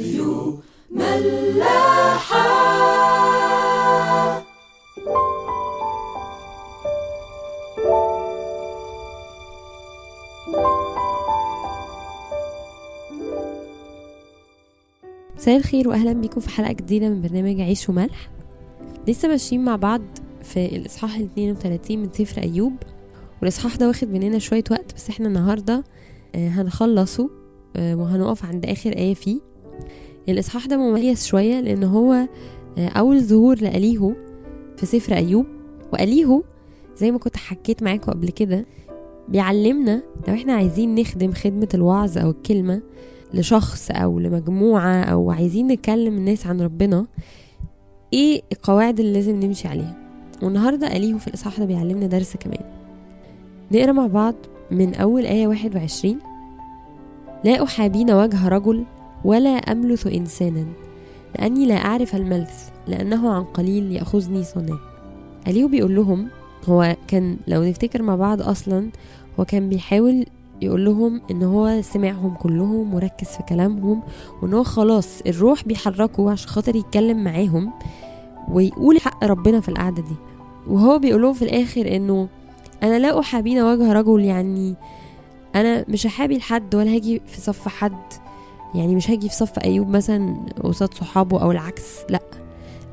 راديو 0.00 0.60
ملاحة. 0.90 2.50
مساء 15.36 15.56
الخير 15.56 15.88
واهلا 15.88 16.12
بيكم 16.12 16.40
في 16.40 16.48
حلقة 16.48 16.72
جديدة 16.72 17.08
من 17.08 17.22
برنامج 17.22 17.60
عيش 17.60 17.88
وملح. 17.88 18.30
لسه 19.08 19.28
ماشيين 19.28 19.64
مع 19.64 19.76
بعض 19.76 20.02
في 20.42 20.76
الإصحاح 20.76 21.16
ال 21.16 21.22
32 21.24 21.98
من 21.98 22.08
سفر 22.12 22.42
أيوب 22.42 22.72
والإصحاح 23.40 23.76
ده 23.76 23.88
واخد 23.88 24.08
مننا 24.08 24.38
شوية 24.38 24.64
وقت 24.70 24.94
بس 24.94 25.08
إحنا 25.10 25.28
النهارده 25.28 25.84
آه، 26.34 26.48
هنخلصه 26.48 27.30
آه، 27.76 27.94
وهنقف 27.94 28.44
عند 28.44 28.66
آخر 28.66 28.90
آية 28.96 29.14
فيه. 29.14 29.49
الإصحاح 30.28 30.66
ده 30.66 30.76
مميز 30.76 31.26
شوية 31.26 31.60
لأن 31.60 31.84
هو 31.84 32.12
آه، 32.78 32.88
أول 32.88 33.20
ظهور 33.20 33.58
لأليهو 33.60 34.12
في 34.76 34.86
سفر 34.86 35.14
أيوب 35.14 35.46
وأليهو 35.92 36.42
زي 36.96 37.10
ما 37.10 37.18
كنت 37.18 37.36
حكيت 37.36 37.82
معاكم 37.82 38.12
قبل 38.12 38.28
كده 38.28 38.66
بيعلمنا 39.28 40.02
لو 40.28 40.34
إحنا 40.34 40.52
عايزين 40.52 40.94
نخدم 40.94 41.32
خدمة 41.32 41.68
الوعظ 41.74 42.18
أو 42.18 42.30
الكلمة 42.30 42.82
لشخص 43.34 43.90
أو 43.90 44.18
لمجموعة 44.18 45.02
أو 45.02 45.30
عايزين 45.30 45.66
نكلم 45.66 46.16
الناس 46.16 46.46
عن 46.46 46.60
ربنا 46.60 47.06
إيه 48.12 48.42
القواعد 48.52 49.00
اللي 49.00 49.12
لازم 49.12 49.40
نمشي 49.40 49.68
عليها؟ 49.68 49.96
والنهاردة 50.42 50.96
أليهو 50.96 51.18
في 51.18 51.28
الإصحاح 51.28 51.58
ده 51.58 51.64
بيعلمنا 51.64 52.06
درس 52.06 52.36
كمان. 52.36 52.60
نقرأ 53.72 53.92
مع 53.92 54.06
بعض 54.06 54.34
من 54.70 54.94
أول 54.94 55.26
آية 55.26 55.46
21 55.46 56.18
لا 57.44 57.62
أحابين 57.64 58.10
وجه 58.10 58.48
رجل 58.48 58.84
ولا 59.24 59.50
أملث 59.50 60.06
إنسانا 60.06 60.66
لأني 61.38 61.66
لا 61.66 61.74
أعرف 61.74 62.16
الملث 62.16 62.68
لأنه 62.86 63.32
عن 63.32 63.44
قليل 63.44 63.92
يأخذني 63.92 64.42
صنع. 64.44 64.76
اليهو 65.46 65.68
بيقول 65.68 65.96
لهم 65.96 66.28
هو 66.68 66.96
كان 67.08 67.36
لو 67.48 67.64
نفتكر 67.64 68.02
مع 68.02 68.16
بعض 68.16 68.42
أصلا 68.42 68.88
هو 69.40 69.44
كان 69.44 69.68
بيحاول 69.68 70.26
يقول 70.62 70.84
لهم 70.84 71.20
إن 71.30 71.42
هو 71.42 71.82
سمعهم 71.82 72.34
كلهم 72.34 72.94
وركز 72.94 73.26
في 73.26 73.42
كلامهم 73.42 74.02
وإن 74.42 74.54
هو 74.54 74.62
خلاص 74.62 75.20
الروح 75.26 75.64
بيحركه 75.64 76.30
عشان 76.30 76.48
خاطر 76.48 76.76
يتكلم 76.76 77.24
معاهم 77.24 77.72
ويقول 78.48 79.00
حق 79.00 79.24
ربنا 79.24 79.60
في 79.60 79.68
القعدة 79.68 80.02
دي. 80.02 80.16
وهو 80.68 80.98
بيقول 80.98 81.22
لهم 81.22 81.32
في 81.32 81.42
الآخر 81.42 81.96
إنه 81.96 82.28
أنا 82.82 82.98
لا 82.98 83.20
أحابين 83.20 83.62
وجه 83.62 83.92
رجل 83.92 84.24
يعني 84.24 84.74
أنا 85.54 85.84
مش 85.88 86.06
هحابي 86.06 86.38
لحد 86.38 86.74
ولا 86.74 86.94
هاجي 86.94 87.22
في 87.26 87.40
صف 87.40 87.68
حد. 87.68 88.12
يعني 88.74 88.94
مش 88.94 89.10
هاجي 89.10 89.28
في 89.28 89.34
صف 89.34 89.58
أيوب 89.58 89.88
مثلا 89.88 90.36
قصاد 90.62 90.94
صحابه 90.94 91.42
أو 91.42 91.50
العكس 91.50 91.98
لأ. 92.08 92.20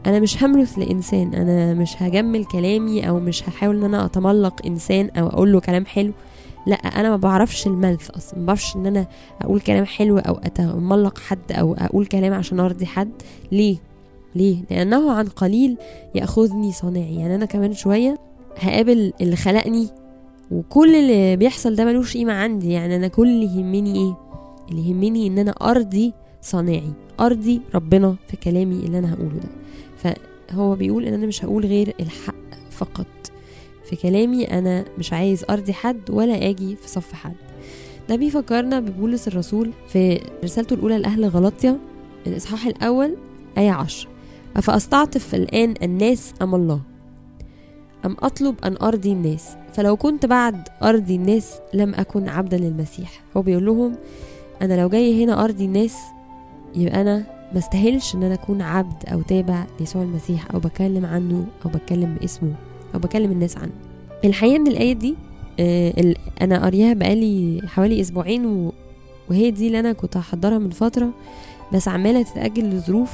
أنا 0.06 0.20
مش 0.20 0.44
هملث 0.44 0.80
لإنسان 0.80 1.34
أنا 1.34 1.74
مش 1.74 2.04
هجمل 2.04 2.46
كلامي 2.46 3.10
أو 3.10 3.20
مش 3.20 3.50
هحاول 3.50 3.78
إن 3.78 3.84
أنا 3.84 4.06
أتملق 4.06 4.66
إنسان 4.66 5.10
أو 5.10 5.28
أقول 5.28 5.52
له 5.52 5.60
كلام 5.60 5.86
حلو. 5.86 6.12
لأ 6.68 6.76
أنا 6.76 7.10
ما 7.10 7.18
بعرفش 7.18 7.68
الملث 7.68 8.10
أصلا 8.10 8.40
ما 8.40 8.46
بعرفش 8.46 8.76
إن 8.76 8.86
أنا 8.86 9.08
أقول 9.42 9.60
كلام 9.60 9.86
حلو 9.86 10.18
أو 10.18 10.34
أتملق 10.44 11.18
حد 11.20 11.52
أو 11.52 11.74
أقول 11.74 12.06
كلام 12.06 12.34
عشان 12.34 12.60
أرضي 12.60 12.86
حد. 12.86 13.12
ليه؟ 13.52 13.78
ليه؟ 14.36 14.58
لأنه 14.72 15.12
عن 15.12 15.28
قليل 15.28 15.78
يأخذني 16.16 16.72
صناعي. 16.72 17.16
يعني 17.16 17.36
أنا 17.36 17.46
كمان 17.46 17.74
شوية 17.74 18.18
هقابل 18.60 19.14
اللي 19.22 19.36
خلقني 19.36 19.88
وكل 20.52 20.96
اللي 20.96 21.36
بيحصل 21.36 21.76
ده 21.76 21.86
ملوش 21.86 22.18
قيمة 22.18 22.34
عندي. 22.34 22.72
يعني 22.72 22.96
أنا 22.96 23.08
كل 23.08 23.28
اللي 23.28 23.46
يهمني 23.46 23.96
إيه؟ 23.96 24.18
اللي 24.72 24.90
يهمني 24.90 25.28
إن 25.28 25.38
أنا 25.38 25.52
أرضي 25.52 26.14
صناعي 26.42 26.92
أرضي 27.20 27.62
ربنا 27.76 28.16
في 28.28 28.38
كلامي 28.38 28.76
اللي 28.76 29.00
أنا 29.00 29.14
هقوله 29.14 29.40
ده. 29.44 29.50
فهو 29.98 30.76
بيقول 30.76 31.06
إن 31.06 31.14
أنا 31.14 31.26
مش 31.26 31.46
هقول 31.46 31.66
غير 31.66 31.94
الحق 32.00 32.36
فقط. 32.72 33.08
في 33.90 33.96
كلامي 33.96 34.46
أنا 34.46 34.86
مش 34.98 35.14
عايز 35.14 35.46
أرضي 35.50 35.74
حد 35.74 36.10
ولا 36.10 36.50
آجي 36.50 36.76
في 36.76 36.90
صف 36.90 37.14
حد. 37.14 37.36
ده 38.10 38.16
بيفكرنا 38.16 38.80
ببولس 38.80 39.28
الرسول 39.28 39.72
في 39.88 40.22
رسالته 40.44 40.74
الأولى 40.74 40.98
لأهل 40.98 41.26
غلطيا 41.26 41.80
الإصحاح 42.28 42.66
الأول 42.66 43.18
آية 43.58 43.72
عشر. 43.72 44.08
أفأستعطف 44.56 45.36
الآن 45.36 45.74
الناس 45.84 46.34
أم 46.42 46.56
الله؟ 46.56 46.82
أم 48.06 48.16
أطلب 48.20 48.56
أن 48.64 48.78
أرضي 48.82 49.12
الناس؟ 49.12 49.48
فلو 49.74 49.98
كنت 49.98 50.26
بعد 50.26 50.68
أرضي 50.84 51.16
الناس 51.16 51.60
لم 51.74 51.96
أكن 51.96 52.30
عبدا 52.30 52.58
للمسيح. 52.58 53.24
هو 53.38 53.42
بيقول 53.42 53.66
لهم 53.66 53.96
أنا 54.62 54.82
لو 54.82 54.90
جاي 54.90 55.24
هنا 55.24 55.44
أرضي 55.44 55.66
الناس 55.66 55.98
يبقى 56.76 57.02
أنا 57.02 57.24
ما 57.54 57.60
استاهلش 57.60 58.16
إن 58.16 58.24
أنا 58.24 58.34
أكون 58.34 58.62
عبد 58.62 59.04
أو 59.08 59.22
تابع 59.22 59.66
ليسوع 59.80 60.02
المسيح 60.02 60.52
أو 60.54 60.60
بكلم 60.60 61.06
عنه 61.06 61.46
أو 61.66 61.70
بتكلم 61.70 62.16
باسمه 62.22 62.54
أو 62.96 63.00
بكلم 63.00 63.32
الناس 63.32 63.58
عنه. 63.58 63.72
الحقيقة 64.26 64.56
إن 64.56 64.68
الآية 64.68 64.94
دي 64.94 65.16
آه 65.60 66.16
أنا 66.42 66.62
قارياها 66.64 66.94
بقالي 66.94 67.62
حوالي 67.68 68.02
أسبوعين. 68.02 68.72
وهي 69.30 69.52
دي 69.52 69.68
اللي 69.68 69.80
أنا 69.80 69.94
كنت 69.94 70.18
هحضرها 70.18 70.58
من 70.58 70.70
فترة. 70.70 71.10
بس 71.74 71.88
عمالة 71.88 72.22
تتأجل 72.22 72.70
لظروف 72.70 73.12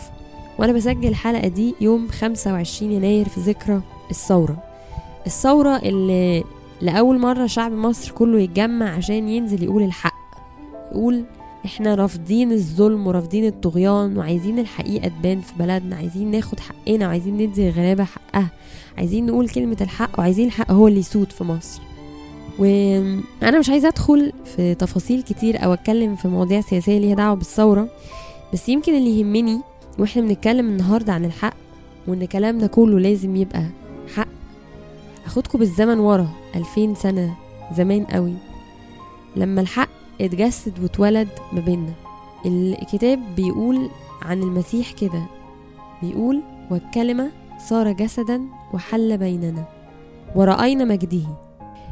وأنا 0.60 0.74
بسجل 0.74 1.08
الحلقة 1.08 1.48
دي 1.48 1.76
يوم 1.82 2.08
25 2.08 2.92
يناير 2.92 3.30
في 3.30 3.40
ذكرى 3.42 3.82
الثورة. 4.12 4.64
الثورة 5.26 5.78
اللي 5.78 6.44
لأول 6.82 7.20
مرة 7.20 7.46
شعب 7.46 7.72
مصر 7.72 8.12
كله 8.12 8.40
يتجمع 8.40 8.90
عشان 8.96 9.30
ينزل 9.30 9.64
يقول 9.64 9.84
الحق. 9.84 10.23
يقول 10.94 11.24
إحنا 11.66 11.96
رافضين 11.96 12.52
الظلم 12.52 13.08
ورافضين 13.08 13.46
الطغيان 13.46 14.18
وعايزين 14.18 14.60
الحقيقة 14.60 15.08
تبان 15.08 15.42
في 15.42 15.54
بلدنا 15.60 15.96
عايزين 15.96 16.32
ناخد 16.32 16.60
حقنا 16.60 17.08
وعايزين 17.08 17.38
ندي 17.38 17.70
الغلابة 17.70 18.04
حقها 18.04 18.50
عايزين 18.98 19.26
نقول 19.26 19.50
كلمة 19.50 19.78
الحق 19.82 20.20
وعايزين 20.20 20.46
الحق 20.48 20.72
هو 20.72 20.88
اللي 20.88 21.00
يسود 21.00 21.32
في 21.32 21.44
مصر. 21.44 21.82
وأنا 22.60 23.60
مش 23.60 23.70
عايزة 23.70 23.88
أدخل 23.88 24.34
في 24.56 24.76
تفاصيل 24.76 25.22
كتير 25.24 25.64
أو 25.64 25.74
أتكلم 25.74 26.16
في 26.16 26.28
مواضيع 26.28 26.62
سياسية 26.62 26.98
ليها 27.00 27.16
دعوة 27.16 27.36
بالثورة 27.36 27.88
بس 28.54 28.70
يمكن 28.70 28.96
اللي 28.96 29.20
يهمني 29.20 29.60
وإحنا 30.00 30.22
بنتكلم 30.22 30.70
النهاردة 30.70 31.14
عن 31.14 31.26
الحق 31.26 31.54
وإن 32.08 32.26
كلامنا 32.26 32.68
كله 32.68 33.00
لازم 33.00 33.36
يبقى 33.36 33.64
حق. 34.16 34.28
أخدكم 35.26 35.60
بالزمن 35.60 36.00
ورا 36.00 36.30
ألفين 36.56 36.96
سنة 36.96 37.36
زمان 37.78 38.04
قوي. 38.04 38.34
لما 39.36 39.62
الحق 39.62 39.90
اتجسد 40.22 40.84
واتولد 40.84 41.30
ما 41.54 41.60
بيننا. 41.60 41.94
الكتاب 42.46 43.20
بيقول 43.36 43.90
عن 44.22 44.44
المسيح 44.44 44.92
كده 44.92 45.24
بيقول 46.02 46.42
والكلمة 46.72 47.32
صار 47.68 47.92
جسدا 47.92 48.42
وحل 48.74 49.18
بيننا 49.18 49.66
ورأينا 50.36 50.86
مجده 50.86 51.24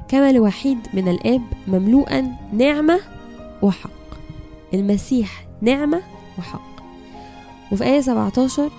كما 0.07 0.31
لوحيد 0.31 0.77
من 0.93 1.07
الآب 1.07 1.41
مملوءا 1.67 2.35
نعمة 2.53 2.99
وحق. 3.61 3.89
المسيح 4.73 5.47
نعمة 5.61 6.01
وحق. 6.39 6.71
وفي 7.71 7.83
آية 7.83 8.01
17 8.01 8.71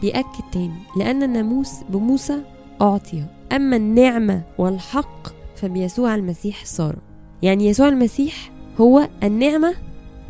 بيأكد 0.00 0.44
تاني 0.52 0.80
لأن 0.96 1.22
الناموس 1.22 1.72
بموسى 1.88 2.42
أعطي 2.82 3.24
أما 3.52 3.76
النعمة 3.76 4.42
والحق 4.58 5.28
فبيسوع 5.56 6.14
المسيح 6.14 6.64
صار. 6.64 6.96
يعني 7.42 7.66
يسوع 7.66 7.88
المسيح 7.88 8.50
هو 8.80 9.08
النعمة 9.22 9.74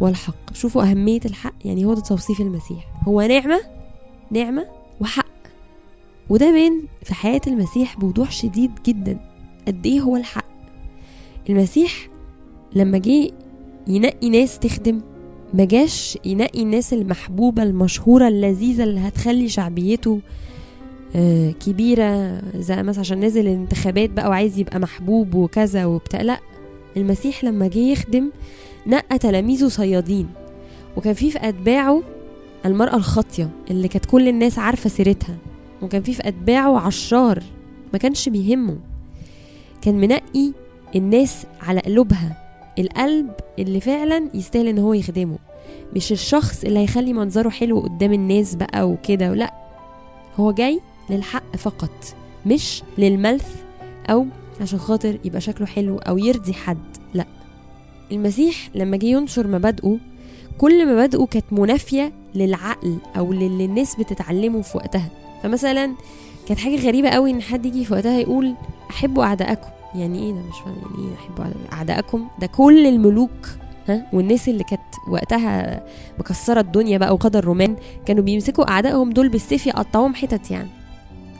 والحق. 0.00 0.54
شوفوا 0.54 0.82
أهمية 0.82 1.20
الحق 1.24 1.54
يعني 1.64 1.84
هو 1.84 1.94
ده 1.94 2.00
توصيف 2.00 2.40
المسيح. 2.40 2.86
هو 3.08 3.22
نعمة 3.22 3.60
نعمة 4.30 4.66
وحق. 5.00 5.26
وده 6.30 6.52
بين 6.52 6.82
في 7.02 7.14
حياة 7.14 7.40
المسيح 7.46 7.98
بوضوح 7.98 8.30
شديد 8.30 8.70
جدا. 8.86 9.18
قد 9.68 9.86
إيه 9.86 10.00
هو 10.00 10.16
الحق؟ 10.16 10.44
المسيح 11.50 12.08
لما 12.74 12.98
جه 12.98 13.30
ينقي 13.86 14.28
ناس 14.30 14.58
تخدم 14.58 15.00
ما 15.54 15.64
جاش 15.64 16.18
ينقي 16.24 16.62
الناس 16.62 16.92
المحبوبة 16.92 17.62
المشهورة 17.62 18.28
اللذيذة 18.28 18.84
اللي 18.84 19.00
هتخلي 19.00 19.48
شعبيته 19.48 20.20
آه، 21.16 21.50
كبيرة 21.50 22.40
زي 22.56 22.82
مثلا 22.82 23.00
عشان 23.00 23.24
نزل 23.24 23.40
الانتخابات 23.40 24.10
بقى 24.10 24.28
وعايز 24.28 24.58
يبقى 24.58 24.78
محبوب 24.80 25.34
وكذا 25.34 25.84
وبتاع. 25.84 26.22
لا 26.22 26.40
المسيح 26.96 27.44
لما 27.44 27.68
جه 27.68 27.78
يخدم 27.78 28.30
نقى 28.86 29.18
تلاميذه 29.18 29.68
صيادين 29.68 30.28
وكان 30.96 31.14
في 31.14 31.30
في 31.30 31.48
أتباعه 31.48 32.02
المرأة 32.66 32.96
الخاطية 32.96 33.50
اللي 33.70 33.88
كانت 33.88 34.06
كل 34.06 34.28
الناس 34.28 34.58
عارفة 34.58 34.90
سيرتها 34.90 35.36
وكان 35.82 36.02
في 36.02 36.12
في 36.14 36.28
أتباعه 36.28 36.78
عشار 36.78 37.42
ما 37.92 37.98
كانش 37.98 38.28
بيهمه. 38.28 38.78
كان 39.82 40.00
منقي 40.00 40.52
الناس 40.96 41.46
على 41.62 41.80
قلوبها 41.80 42.36
القلب 42.78 43.30
اللي 43.58 43.80
فعلا 43.80 44.28
يستاهل 44.34 44.68
إن 44.68 44.78
هو 44.78 44.94
يخدمه 44.94 45.38
مش 45.96 46.12
الشخص 46.12 46.64
اللي 46.64 46.78
هيخلي 46.78 47.12
منظره 47.12 47.48
حلو 47.48 47.80
قدام 47.80 48.12
الناس 48.12 48.54
بقى 48.54 48.88
وكده 48.88 49.34
لا 49.34 49.54
هو 50.36 50.52
جاي 50.52 50.80
للحق 51.10 51.56
فقط 51.56 52.14
مش 52.46 52.82
للملث 52.98 53.54
أو 54.10 54.26
عشان 54.60 54.78
خاطر 54.78 55.18
يبقى 55.24 55.40
شكله 55.40 55.66
حلو 55.66 55.98
أو 55.98 56.18
يرضي 56.18 56.52
حد 56.52 56.78
لأ. 57.14 57.26
المسيح 58.12 58.56
لما 58.74 58.96
جه 58.96 59.06
ينشر 59.06 59.46
مبادئه 59.46 59.98
كل 60.58 60.92
مبادئه 60.92 61.26
كانت 61.26 61.44
منافية 61.52 62.12
للعقل 62.34 62.96
أو 63.16 63.32
للي 63.32 63.64
الناس 63.64 63.96
بتتعلمه 63.96 64.62
في 64.62 64.76
وقتها. 64.76 65.10
فمثلا 65.42 65.94
كانت 66.48 66.60
حاجة 66.60 66.86
غريبة 66.86 67.08
قوي 67.08 67.30
إن 67.30 67.42
حد 67.42 67.66
يجي 67.66 67.84
في 67.84 67.92
وقتها 67.94 68.18
يقول 68.18 68.54
احبوا 68.90 69.24
أعدائكم. 69.24 69.68
يعني 69.94 70.18
إيه 70.18 70.32
ده؟ 70.32 70.38
مش 70.40 70.56
فاهم 70.64 70.76
يعني 70.76 71.08
إيه 71.08 71.14
احبوا 71.14 71.44
أعدائكم؟ 71.72 72.28
ده 72.40 72.46
كل 72.46 72.86
الملوك 72.86 73.30
ها؟ 73.88 74.06
والناس 74.12 74.48
اللي 74.48 74.64
كانت 74.64 74.82
وقتها 75.08 75.82
مكسرة 76.18 76.60
الدنيا 76.60 76.98
بقى 76.98 77.14
وقدر 77.14 77.38
الرومان 77.38 77.76
كانوا 78.06 78.22
بيمسكوا 78.24 78.70
أعدائهم 78.70 79.10
دول 79.12 79.28
بالسيف 79.28 79.66
يقطعوهم 79.66 80.14
حتت 80.14 80.50
يعني. 80.50 80.68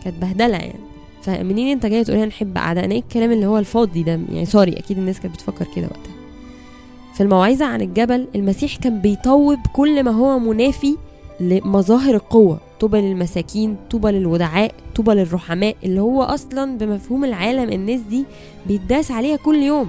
كانت 0.05 0.16
بهدلة 0.16 0.56
يعني. 0.56 0.89
فمنين 1.22 1.69
انت 1.69 1.87
جاي 1.87 2.05
تقول 2.05 2.19
نحب 2.19 2.56
اعدائنا 2.56 2.94
إيه 2.94 3.00
الكلام 3.00 3.32
اللي 3.32 3.46
هو 3.46 3.58
الفاضي 3.58 4.02
ده؟ 4.02 4.12
يعني 4.12 4.46
سوري 4.46 4.72
أكيد 4.72 4.99
الناس 4.99 5.20
كانت 5.20 5.34
بتفكر 5.34 5.67
كده 5.76 5.87
وقتها. 5.87 6.12
في 7.14 7.22
الموعظة 7.22 7.67
عن 7.67 7.81
الجبل 7.81 8.28
المسيح 8.34 8.76
كان 8.76 9.00
بيطوب 9.00 9.58
كل 9.72 10.02
ما 10.05 10.11
هو 10.11 10.38
منافي 10.38 10.96
لمظاهر 11.40 12.14
القوة. 12.14 12.58
طوبى 12.81 13.00
للمساكين 13.00 13.76
طوبى 13.90 14.11
للودعاء 14.11 14.75
طوبى 14.96 15.14
للرحماء 15.14 15.76
اللي 15.84 16.00
هو 16.00 16.22
أصلا 16.22 16.78
بمفهوم 16.78 17.25
العالم 17.25 17.73
الناس 17.73 18.00
دي 18.00 18.25
بيتداس 18.66 19.11
عليها 19.11 19.37
كل 19.37 19.56
يوم. 19.56 19.88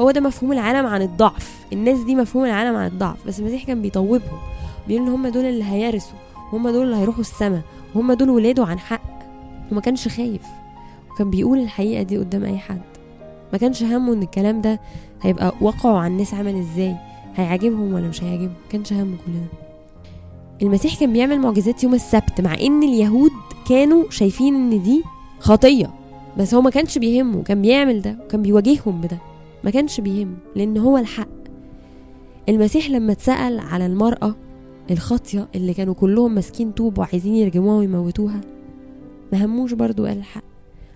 هو 0.00 0.10
ده 0.10 0.20
مفهوم 0.20 0.52
العالم 0.52 0.86
عن 0.86 1.02
الضعف. 1.02 1.56
الناس 1.72 1.98
دي 1.98 2.14
مفهوم 2.14 2.44
العالم 2.44 2.76
عن 2.76 2.86
الضعف. 2.86 3.26
بس 3.26 3.40
المسيح 3.40 3.64
كان 3.64 3.82
بيطوبهم. 3.82 4.38
بيقول 4.88 5.06
إن 5.06 5.12
هم 5.12 5.26
دول 5.26 5.44
اللي 5.44 5.64
هيرثوا 5.64 6.18
هم 6.52 6.68
دول 6.68 6.84
اللي 6.84 6.96
هيروحوا 6.96 7.20
السماء. 7.20 7.62
وهم 7.94 8.12
دول 8.12 8.30
ولاده 8.30 8.64
عن 8.64 8.78
حق. 8.78 9.21
وما 9.72 9.80
كانش 9.80 10.08
خايف. 10.08 10.42
وكان 11.10 11.30
بيقول 11.30 11.58
الحقيقة 11.58 12.02
دي 12.02 12.18
قدام 12.18 12.44
أي 12.44 12.58
حد. 12.58 12.80
ما 13.52 13.58
كانش 13.58 13.82
همه 13.82 14.12
إن 14.12 14.22
الكلام 14.22 14.60
ده 14.60 14.80
هيبقى 15.22 15.52
واقعه 15.60 15.98
على 15.98 16.12
الناس 16.12 16.34
عامل 16.34 16.54
إزاي 16.60 16.96
هيعجبهم 17.36 17.92
ولا 17.94 18.08
مش 18.08 18.22
هيعجبهم. 18.24 18.48
ما 18.48 18.68
كانش 18.70 18.92
همه 18.92 19.16
كل 19.26 19.32
ده 19.32 19.58
المسيح 20.62 21.00
كان 21.00 21.12
بيعمل 21.12 21.40
معجزات 21.40 21.84
يوم 21.84 21.94
السبت 21.94 22.40
مع 22.40 22.54
إن 22.60 22.82
اليهود 22.82 23.30
كانوا 23.68 24.04
شايفين 24.10 24.54
إن 24.54 24.82
دي 24.82 25.02
خطية. 25.40 25.90
بس 26.38 26.54
هو 26.54 26.60
ما 26.60 26.70
كانش 26.70 26.98
بيهمه 26.98 27.42
كان 27.42 27.62
بيعمل 27.62 28.02
ده 28.02 28.16
وكان 28.24 28.42
بيواجههم 28.42 29.00
بده. 29.00 29.18
ما 29.64 29.70
كانش 29.70 30.00
بيهمه 30.00 30.34
لأن 30.56 30.78
هو 30.78 30.98
الحق. 30.98 31.28
المسيح 32.48 32.90
لما 32.90 33.12
اتسأل 33.12 33.58
على 33.60 33.86
المرأة 33.86 34.34
الخاطية 34.90 35.48
اللي 35.54 35.74
كانوا 35.74 35.94
كلهم 35.94 36.34
ماسكين 36.34 36.72
طوب 36.72 36.98
وعايزين 36.98 37.34
يرجموها 37.36 37.76
ويموتوها 37.78 38.40
ما 39.32 39.44
هموش 39.44 39.72
برضو 39.72 40.06
قال 40.06 40.18
الحق. 40.18 40.44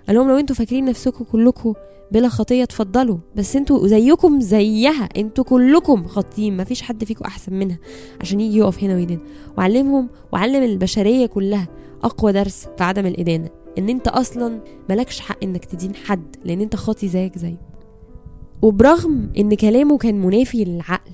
قال 0.06 0.16
لهم 0.16 0.28
لو 0.28 0.38
أنتوا 0.38 0.56
فاكرين 0.56 0.84
نفسكم 0.84 1.24
كلكم 1.24 1.74
بلا 2.12 2.28
خطية 2.28 2.62
اتفضلوا 2.62 3.18
بس 3.36 3.56
أنتوا 3.56 3.86
زيكم 3.86 4.40
زيها 4.40 5.08
أنتوا 5.16 5.44
كلكم 5.44 6.04
خاطئين 6.04 6.56
مفيش 6.56 6.82
حد 6.82 7.04
فيكم 7.04 7.24
أحسن 7.24 7.52
منها 7.54 7.78
عشان 8.20 8.40
يجي 8.40 8.58
يقف 8.58 8.84
هنا 8.84 8.94
ويدين. 8.94 9.18
وعلمهم 9.58 10.08
وعلم 10.32 10.62
البشرية 10.62 11.26
كلها 11.26 11.68
أقوى 12.02 12.32
درس 12.32 12.68
في 12.78 12.84
عدم 12.84 13.06
الإدانة 13.06 13.48
إن 13.78 13.88
انت 13.88 14.08
أصلا 14.08 14.60
ملكش 14.90 15.20
حق 15.20 15.38
إنك 15.42 15.64
تدين 15.64 15.94
حد 15.94 16.36
لأن 16.44 16.60
انت 16.60 16.76
خاطي 16.76 17.08
زيك 17.08 17.38
زيه. 17.38 17.60
وبرغم 18.62 19.30
إن 19.38 19.54
كلامه 19.54 19.98
كان 19.98 20.20
منافي 20.20 20.64
للعقل 20.64 21.10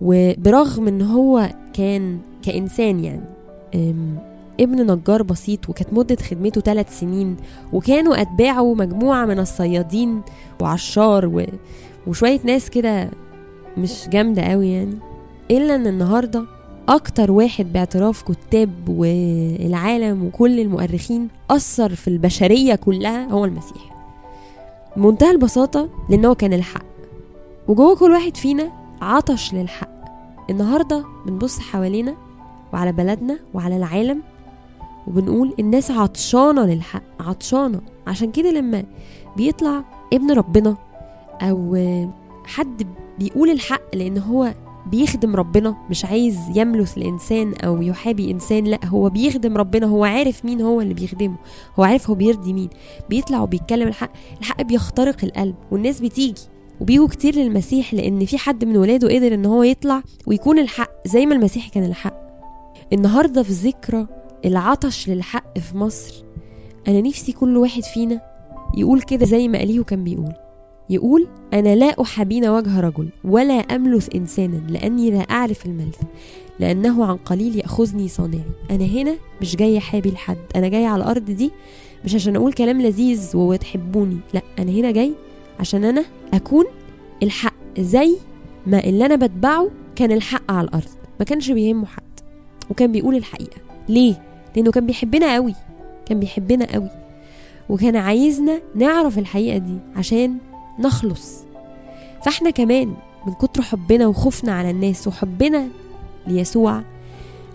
وبرغم 0.00 0.88
إن 0.88 1.02
هو 1.02 1.54
كان 1.72 2.18
كإنسان 2.42 3.04
يعني 3.04 3.24
ابن 4.60 4.92
نجار 4.92 5.22
بسيط 5.22 5.68
وكانت 5.68 5.92
مدة 5.92 6.16
خدمته 6.16 6.60
ثلاث 6.60 7.00
سنين 7.00 7.36
وكانوا 7.72 8.20
أتباعه 8.22 8.74
مجموعة 8.74 9.24
من 9.24 9.38
الصيادين 9.38 10.20
وعشار 10.60 11.26
و... 11.26 11.42
وشوية 12.06 12.40
ناس 12.44 12.70
كده 12.70 13.10
مش 13.78 14.08
جامدة 14.08 14.42
قوي 14.42 14.72
يعني. 14.72 14.98
إلا 15.50 15.74
إن 15.74 15.86
النهاردة 15.86 16.44
أكتر 16.88 17.30
واحد 17.30 17.72
باعتراف 17.72 18.22
كتاب 18.22 18.70
والعالم 18.88 20.24
وكل 20.24 20.60
المؤرخين 20.60 21.28
أثر 21.50 21.94
في 21.94 22.08
البشرية 22.08 22.74
كلها 22.74 23.28
هو 23.30 23.44
المسيح. 23.44 23.96
بمنتهى 24.96 25.30
البساطة 25.30 25.88
لأن 26.10 26.24
هو 26.24 26.34
كان 26.34 26.52
الحق. 26.52 26.84
وجوه 27.68 27.96
كل 27.96 28.10
واحد 28.10 28.36
فينا 28.36 28.72
عطش 29.02 29.54
للحق. 29.54 29.88
النهاردة 30.50 31.04
بنبص 31.26 31.58
حوالينا 31.58 32.14
وعلى 32.72 32.92
بلدنا 32.92 33.38
وعلى 33.54 33.76
العالم 33.76 34.22
وبنقول 35.06 35.54
الناس 35.58 35.90
عطشانة 35.90 36.66
للحق 36.66 37.02
عطشانة. 37.20 37.80
عشان 38.06 38.32
كده 38.32 38.50
لما 38.50 38.84
بيطلع 39.36 39.84
ابن 40.12 40.30
ربنا 40.30 40.76
أو 41.42 41.76
حد 42.44 42.86
بيقول 43.18 43.50
الحق 43.50 43.96
لأن 43.96 44.18
هو 44.18 44.54
بيخدم 44.90 45.36
ربنا 45.36 45.76
مش 45.90 46.04
عايز 46.04 46.38
يملث 46.54 46.98
الإنسان 46.98 47.54
أو 47.54 47.82
يحابي 47.82 48.30
إنسان 48.30 48.64
لأ 48.64 48.86
هو 48.86 49.10
بيخدم 49.10 49.56
ربنا. 49.56 49.86
هو 49.86 50.04
عارف 50.04 50.44
مين 50.44 50.60
هو 50.60 50.80
اللي 50.80 50.94
بيخدمه. 50.94 51.36
هو 51.78 51.84
عارف 51.84 52.10
هو 52.10 52.14
بيرضي 52.14 52.52
مين. 52.52 52.68
بيطلع 53.10 53.40
وبيتكلم 53.42 53.88
الحق. 53.88 54.10
الحق 54.40 54.62
بيخترق 54.62 55.24
القلب 55.24 55.54
والناس 55.70 56.00
بتيجي 56.00 56.42
وبيجوا 56.80 57.08
كتير 57.08 57.34
للمسيح 57.34 57.94
لأن 57.94 58.24
في 58.24 58.38
حد 58.38 58.64
من 58.64 58.76
ولاده 58.76 59.14
قدر 59.14 59.34
إن 59.34 59.46
هو 59.46 59.62
يطلع 59.62 60.02
ويكون 60.26 60.58
الحق 60.58 60.90
زي 61.06 61.26
ما 61.26 61.34
المسيح 61.34 61.68
كان 61.68 61.84
الحق. 61.84 62.26
النهارده 62.92 63.42
في 63.42 63.52
ذكرى 63.52 64.06
العطش 64.46 65.08
للحق 65.08 65.58
في 65.58 65.76
مصر. 65.76 66.24
أنا 66.88 67.00
نفسي 67.00 67.32
كل 67.32 67.56
واحد 67.56 67.82
فينا 67.82 68.20
يقول 68.76 69.02
كده 69.02 69.26
زي 69.26 69.48
ما 69.48 69.62
أليه 69.62 69.82
كان 69.82 70.04
بيقول. 70.04 70.32
يقول 70.90 71.26
أنا 71.52 71.74
لا 71.76 72.02
أحابين 72.02 72.48
وجه 72.48 72.80
رجل 72.80 73.08
ولا 73.24 73.54
أملث 73.54 74.08
إنسانا 74.14 74.56
لأني 74.68 75.10
لا 75.10 75.18
أعرف 75.20 75.66
الملث 75.66 76.00
لأنه 76.60 77.04
عن 77.04 77.16
قليل 77.16 77.56
يأخذني 77.56 78.08
صانعي 78.08 78.44
أنا 78.70 78.84
هنا 78.84 79.16
مش 79.40 79.56
جاي 79.56 79.78
أحابي 79.78 80.10
لحد 80.10 80.36
أنا 80.56 80.68
جاي 80.68 80.86
على 80.86 81.02
الأرض 81.02 81.24
دي 81.24 81.50
مش 82.04 82.14
عشان 82.14 82.36
أقول 82.36 82.52
كلام 82.52 82.80
لذيذ 82.82 83.36
وتحبوني 83.36 84.16
لأ 84.34 84.42
أنا 84.58 84.70
هنا 84.70 84.90
جاي 84.90 85.12
عشان 85.60 85.84
أنا 85.84 86.04
أكون 86.34 86.64
الحق 87.22 87.54
زي 87.78 88.16
ما 88.66 88.84
اللي 88.84 89.06
أنا 89.06 89.16
بتبعه 89.16 89.70
كان 89.96 90.12
الحق 90.12 90.52
على 90.52 90.68
الأرض 90.68 90.88
ما 91.18 91.24
كانش 91.24 91.50
بيهمه 91.50 91.86
حد 91.86 92.02
وكان 92.70 92.92
بيقول 92.92 93.16
الحقيقة. 93.16 93.56
ليه؟ 93.88 94.22
لأنه 94.56 94.70
كان 94.70 94.86
بيحبنا 94.86 95.34
قوي 95.34 95.54
كان 96.06 96.20
بيحبنا 96.20 96.72
قوي. 96.72 96.90
وكان 97.68 97.96
عايزنا 97.96 98.60
نعرف 98.74 99.18
الحقيقة 99.18 99.58
دي 99.58 99.78
عشان 99.96 100.38
نخلص. 100.78 101.44
فإحنا 102.24 102.50
كمان 102.50 102.94
من 103.26 103.32
كتر 103.34 103.62
حبنا 103.62 104.06
وخوفنا 104.06 104.52
على 104.52 104.70
الناس 104.70 105.08
وحبنا 105.08 105.68
ليسوع 106.26 106.82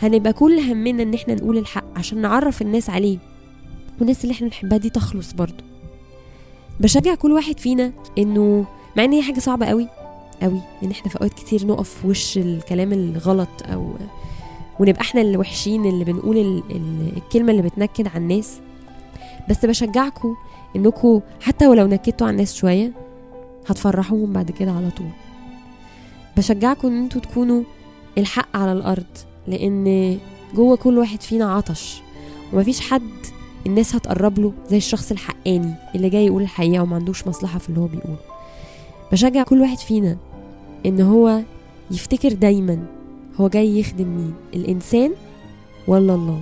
هنبقى 0.02 0.34
كل 0.34 0.60
همنا 0.60 1.04
إن 1.04 1.14
إحنا 1.14 1.34
نقول 1.36 1.58
الحق 1.58 1.84
عشان 1.96 2.22
نعرف 2.22 2.62
الناس 2.62 2.90
عليه. 2.90 3.18
والناس 4.00 4.24
اللي 4.24 4.34
إحنا 4.34 4.48
بنحبها 4.48 4.78
دي 4.78 4.90
تخلص 4.90 5.34
برضو 5.34 5.64
بشجع 6.80 7.16
كل 7.16 7.32
واحد 7.32 7.60
فينا 7.60 7.92
إنه 8.18 8.66
مع 8.98 9.04
إن 9.04 9.12
هي 9.12 9.22
حاجة 9.22 9.40
صعبة 9.40 9.66
قوي 9.66 9.88
قوي 10.42 10.62
إن 10.84 10.92
إحنا 10.92 11.10
في 11.12 11.16
أوقات 11.16 11.34
كتير 11.34 11.68
نقف 11.68 11.90
في 11.90 12.08
وش 12.08 12.38
الكلام 12.38 12.94
الغلط 12.94 13.50
أو 13.74 13.94
ونبقى 14.80 15.02
إحنا 15.02 15.22
اللي 15.22 15.38
وحشين 15.38 15.86
اللي 15.86 16.04
بنقول 16.06 16.38
ال 16.38 16.64
ال 16.72 17.12
الكلمة 17.18 17.52
اللي 17.52 17.62
بتنكد 17.62 18.08
على 18.08 18.18
الناس. 18.18 18.60
بس 19.50 19.66
بشجعكم 19.66 20.36
انكم 20.76 21.20
حتى 21.42 21.68
ولو 21.68 21.88
نكدتوا 21.88 22.28
على 22.28 22.34
الناس 22.34 22.56
شوية 22.56 22.92
هتفرحوهم 23.68 24.34
بعد 24.34 24.52
كده 24.52 24.72
على 24.72 24.90
طول. 24.98 25.08
بشجعكم 26.38 26.88
ان 26.88 27.04
أنتوا 27.04 27.22
تكونوا 27.22 27.64
الحق 28.18 28.58
على 28.58 28.72
الأرض 28.72 29.06
لأن 29.48 30.18
جوه 30.56 30.76
كل 30.78 30.98
واحد 30.98 31.22
فينا 31.22 31.54
عطش 31.56 32.02
ومفيش 32.54 32.82
حد 32.82 33.02
الناس 33.68 33.96
هتقرب 33.96 34.40
له 34.40 34.54
زي 34.70 34.78
الشخص 34.78 35.12
الحقاني 35.12 35.74
اللي 35.96 36.10
جاي 36.10 36.26
يقول 36.26 36.42
الحقيقة 36.42 36.84
وما 36.84 36.96
عندوش 36.96 37.28
مصلحة 37.28 37.60
في 37.60 37.70
اللي 37.70 37.80
هو 37.80 37.86
بيقوله 37.88 38.18
بشجع 39.12 39.44
كل 39.44 39.62
واحد 39.62 39.78
فينا 39.78 40.18
إن 40.86 41.02
هو 41.02 41.42
يفتكر 41.92 42.34
دايما 42.34 42.86
هو 43.42 43.48
جاي 43.48 43.80
يخدم 43.80 44.08
مين؟ 44.08 44.34
الإنسان 44.54 45.12
ولا 45.88 46.16
الله؟ 46.16 46.42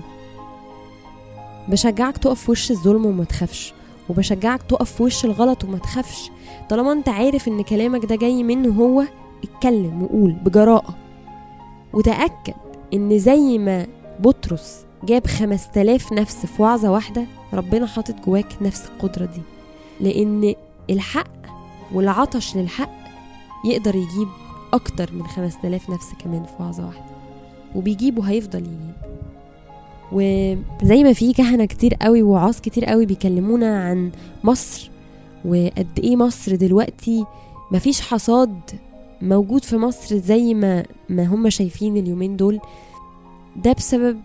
بشجعك 1.67 2.17
تقف 2.17 2.43
في 2.43 2.51
وش 2.51 2.71
الظلم 2.71 3.05
وما 3.05 3.23
تخافش 3.23 3.73
وبشجعك 4.09 4.63
تقف 4.63 4.91
في 4.91 5.03
وش 5.03 5.25
الغلط 5.25 5.63
وما 5.63 5.77
تخافش. 5.77 6.31
طالما 6.69 6.91
انت 6.91 7.09
عارف 7.09 7.47
إن 7.47 7.61
كلامك 7.61 8.05
ده 8.05 8.15
جاي 8.15 8.43
منه 8.43 8.69
هو 8.69 9.03
اتكلم 9.43 10.03
وقول 10.03 10.31
بجراءة. 10.31 10.95
وتأكد 11.93 12.53
إن 12.93 13.19
زي 13.19 13.57
ما 13.57 13.87
بطرس 14.19 14.85
جاب 15.03 15.27
خمس 15.27 15.71
تلاف 15.71 16.13
نفس 16.13 16.45
في 16.45 16.61
وعظة 16.61 16.91
واحدة 16.91 17.25
ربنا 17.53 17.85
حاطط 17.87 18.15
جواك 18.25 18.55
نفس 18.61 18.85
القدرة 18.85 19.25
دي. 19.25 19.41
لأن 19.99 20.53
الحق 20.89 21.31
والعطش 21.93 22.55
للحق 22.55 22.91
يقدر 23.65 23.95
يجيب 23.95 24.27
أكتر 24.73 25.09
من 25.13 25.23
خمس 25.27 25.57
تلاف 25.61 25.89
نفس 25.89 26.05
كمان 26.23 26.43
في 26.43 26.63
وعظة 26.63 26.85
واحدة. 26.85 27.05
وبيجيب 27.75 28.17
وهيفضل 28.17 28.59
يجيب. 28.59 28.93
وزي 30.11 31.03
ما 31.03 31.13
في 31.13 31.33
كهنة 31.33 31.65
كتير 31.65 31.93
قوي 31.93 32.21
ووعاظ 32.23 32.59
كتير 32.59 32.85
قوي 32.85 33.05
بيكلمونا 33.05 33.83
عن 33.83 34.11
مصر 34.43 34.91
وقد 35.45 35.87
إيه 35.99 36.15
مصر 36.15 36.55
دلوقتي 36.55 37.25
مفيش 37.71 38.01
حصاد 38.01 38.59
موجود 39.21 39.63
في 39.63 39.77
مصر 39.77 40.17
زي 40.17 40.53
ما 40.53 40.85
ما 41.09 41.23
هم 41.25 41.49
شايفين 41.49 41.97
اليومين 41.97 42.37
دول. 42.37 42.59
ده 43.55 43.73
بسبب 43.73 44.19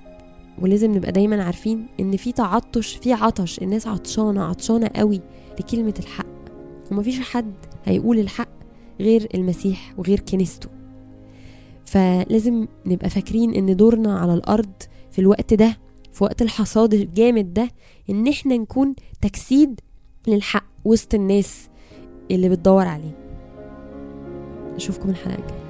ولازم 0.63 0.95
نبقى 0.95 1.13
دايما 1.13 1.45
عارفين 1.45 1.87
إن 2.01 2.17
في 2.17 2.33
تعطش 2.33 2.97
في 2.97 3.13
عطش. 3.13 3.59
الناس 3.59 3.87
عطشانة 3.87 4.45
عطشانة 4.45 4.91
قوي 4.97 5.21
لكلمة 5.61 5.95
الحق. 5.99 6.27
ومفيش 6.91 7.21
حد 7.21 7.53
هيقول 7.85 8.19
الحق. 8.19 8.49
غير 9.01 9.29
المسيح 9.35 9.95
وغير 9.99 10.21
كنيسته. 10.21 10.69
فلازم 11.85 12.67
نبقى 12.87 13.11
فاكرين 13.11 13.55
إن 13.55 13.77
دورنا 13.77 14.19
على 14.19 14.35
الأرض 14.35 14.73
في 15.11 15.19
الوقت 15.19 15.55
ده 15.55 15.77
في 16.13 16.25
وقت 16.25 16.43
الحصاد 16.43 16.95
الجامد 16.95 17.55
ده 17.55 17.69
إن 18.11 18.29
إحنا 18.29 18.57
نكون 18.57 18.95
تجسيد 19.21 19.81
للحق 20.27 20.65
وسط 20.85 21.15
الناس 21.15 21.69
اللي 22.31 22.49
بتدور 22.49 22.87
عليه. 22.87 23.17
أشوفكم 24.77 25.11
الحلقة 25.11 25.39
الجاية. 25.39 25.64